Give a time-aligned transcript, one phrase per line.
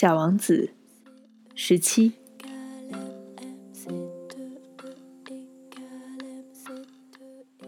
[0.00, 0.70] 小王子，
[1.54, 2.14] 十七。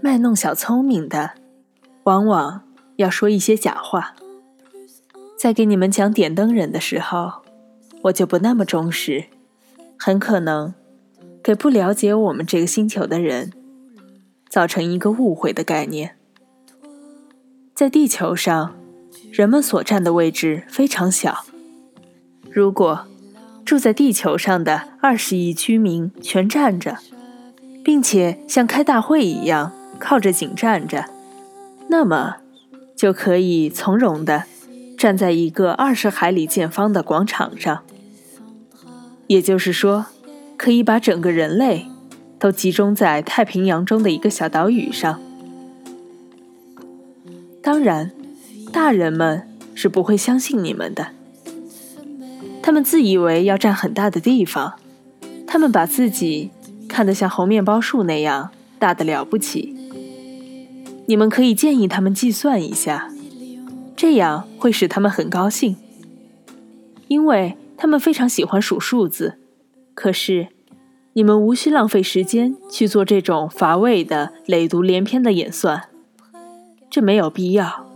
[0.01, 1.33] 卖弄小聪明的，
[2.05, 2.63] 往往
[2.97, 4.15] 要说一些假话。
[5.39, 7.43] 在给你们讲点灯人的时候，
[8.05, 9.27] 我就不那么忠实，
[9.99, 10.73] 很可能
[11.45, 13.53] 给不了解我们这个星球的人
[14.49, 16.17] 造成一个误会的概念。
[17.75, 18.75] 在地球上，
[19.31, 21.45] 人们所占的位置非常小。
[22.55, 23.07] 如果
[23.65, 26.99] 住在地球上的二十亿居民全站着，
[27.83, 31.07] 并且像开大会一样靠着井站着，
[31.89, 32.37] 那么
[32.95, 34.45] 就可以从容地
[34.99, 37.83] 站在一个二十海里见方的广场上。
[39.29, 40.05] 也就是说，
[40.59, 41.87] 可以把整个人类
[42.39, 45.19] 都集中在太平洋中的一个小岛屿上。
[47.63, 48.11] 当然，
[48.71, 51.13] 大人们是不会相信你们的。
[52.63, 54.75] 他们自以为要占很大的地方，
[55.47, 56.51] 他们把自己
[56.89, 59.77] 看得像猴面包树那样大的了不起。
[61.07, 63.11] 你们可以建议他们计算一下，
[63.97, 65.77] 这样会使他们很高兴，
[67.09, 69.35] 因为他们非常喜欢数数字。
[69.95, 70.49] 可是，
[71.15, 75.89] 你们无需浪费时间去做这种乏味的累读连篇的演算，
[76.89, 77.87] 这没有必要。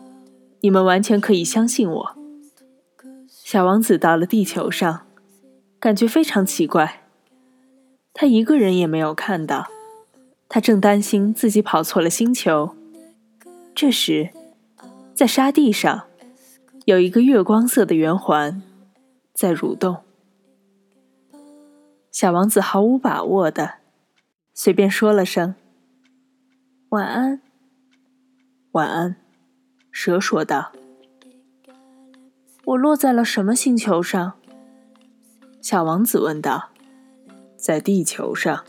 [0.61, 2.16] 你们完全可以相信我。
[3.47, 5.07] 小王子到了地球上，
[5.79, 7.05] 感觉非常奇怪。
[8.13, 9.69] 他一个人也没有看到，
[10.49, 12.75] 他正担心自己跑错了星球。
[13.73, 14.31] 这时，
[15.15, 16.09] 在沙地上
[16.87, 18.61] 有一个月光色的圆环
[19.33, 19.99] 在蠕动。
[22.11, 23.75] 小王子毫无把握的
[24.55, 25.55] 随便说了声
[26.91, 27.41] “晚安，
[28.73, 29.15] 晚安”，
[29.93, 30.73] 蛇说道。
[32.67, 34.33] 我落在了什么星球上？
[35.63, 36.71] 小王子问道。
[37.57, 38.65] 在地球上，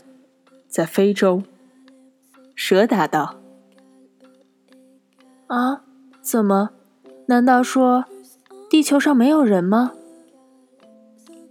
[0.68, 1.42] 在非洲。
[2.54, 3.40] 蛇答道。
[5.48, 5.82] 啊？
[6.20, 6.70] 怎么？
[7.26, 8.04] 难道说
[8.70, 9.92] 地球上没有人吗？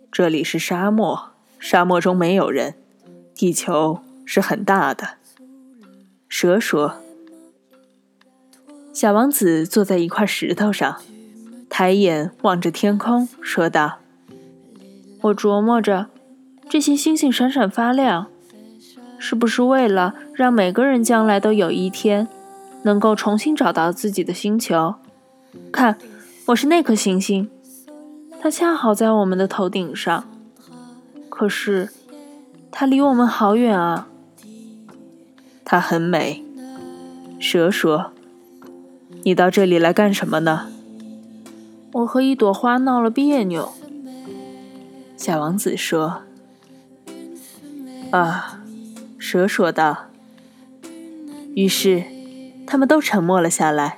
[0.10, 2.76] 这里是沙漠，沙漠中没有人。
[3.36, 5.18] 地球是很大的。
[6.30, 7.02] 蛇说。
[8.94, 11.02] 小王子坐在一块石头上。
[11.70, 14.00] 抬眼望着天空，说道
[15.22, 16.08] ：“我琢磨着，
[16.68, 18.28] 这些星星闪闪发亮，
[19.20, 22.28] 是不是为了让每个人将来都有一天
[22.84, 24.96] 能够重新找到自己的星球？
[25.72, 25.98] 看，
[26.48, 27.50] 我是那颗星星，
[28.40, 30.28] 它恰好在我们的头顶上。
[31.30, 31.90] 可是，
[32.72, 34.08] 它离我们好远啊。
[35.64, 36.44] 它很美。”
[37.40, 38.14] 蛇说
[39.24, 40.70] ：“你到这里来干什么呢？”
[41.98, 43.74] 我和一朵花闹了别扭，
[45.16, 46.22] 小王子说
[48.12, 48.62] ：“啊。”
[49.18, 50.06] 蛇说道。
[51.56, 52.04] 于是，
[52.68, 53.98] 他们都沉默了下来。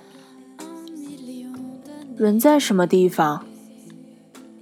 [2.15, 3.45] 人在什么地方？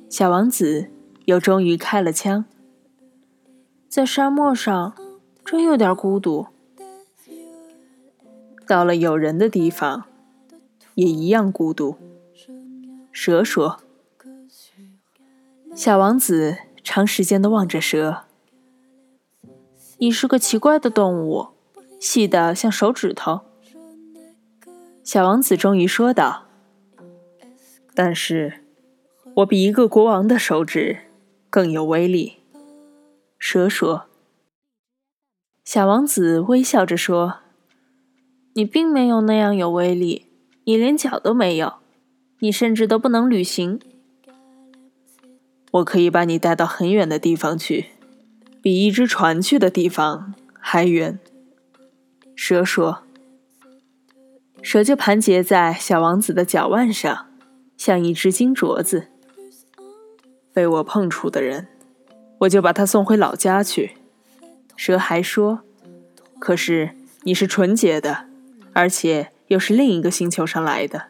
[0.10, 0.90] 小王子
[1.26, 2.44] 又终于开了枪。
[3.88, 4.96] 在沙漠上，
[5.46, 6.48] 真有点孤独。
[8.66, 10.06] 到了有人的地方，
[10.96, 11.98] 也一样孤独。
[13.20, 13.80] 蛇说
[15.74, 18.26] ：“小王子长时间的望着蛇。
[19.98, 21.48] 你是个奇怪的动物，
[22.00, 23.42] 细的像手指头。”
[25.04, 26.44] 小王子终于说道
[27.96, 28.64] ：“但是，
[29.38, 31.00] 我比一个国王的手指
[31.50, 32.38] 更有威力。”
[33.40, 34.06] 蛇说。
[35.66, 37.40] 小王子微笑着说
[38.54, 40.28] ：“你并没有那样有威力，
[40.66, 41.78] 你连脚都没有。”
[42.40, 43.80] 你甚至都不能旅行。
[45.72, 47.88] 我可以把你带到很远的地方去，
[48.62, 51.20] 比一只船去的地方还远。
[52.36, 53.04] 蛇说
[54.62, 57.28] ：“蛇就盘结在小王子的脚腕上，
[57.76, 59.08] 像一只金镯子。
[60.54, 61.68] 被我碰触的人，
[62.40, 63.98] 我就把他送回老家去。”
[64.78, 65.62] 蛇还说
[66.40, 66.92] ：“可是
[67.24, 68.26] 你是纯洁的，
[68.74, 71.08] 而且又是另一个星球上来的。”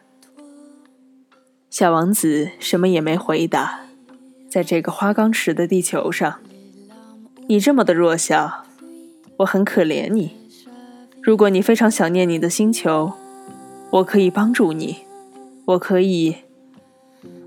[1.70, 3.80] 小王子什么也没回答。
[4.48, 6.40] 在这个花岗石的地球上，
[7.46, 8.64] 你这么的弱小，
[9.38, 10.32] 我很可怜你。
[11.22, 13.12] 如果你非常想念你的星球，
[13.90, 15.00] 我可以帮助你。
[15.66, 16.36] 我可以……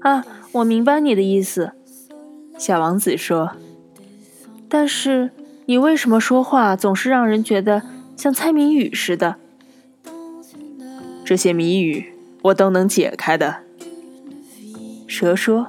[0.01, 1.71] 啊，我明白你的意思。
[2.59, 3.53] 小王子说。
[4.69, 5.31] 但是
[5.65, 7.81] 你为什么说话总是让人觉得
[8.15, 9.35] 像猜谜语似的？
[11.25, 12.13] 这些谜语
[12.43, 13.63] 我都能解开的。
[15.11, 15.67] 蛇说：“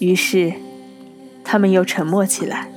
[0.00, 0.52] 于是，
[1.44, 2.68] 他们又沉默起来。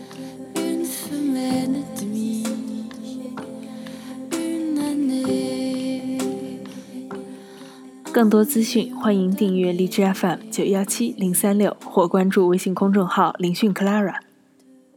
[8.11, 14.17] 更多资讯，欢迎订阅荔枝 FM 九幺七零三六或关注微信公众号“林讯 Clara”。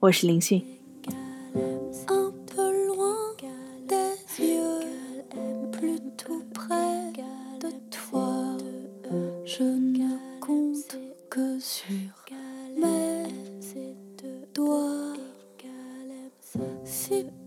[0.00, 0.69] 我是林讯。
[17.10, 17.39] to